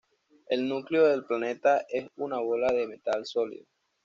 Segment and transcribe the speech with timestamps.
[0.47, 3.67] El núcleo del planeta es una bola de metal sólido.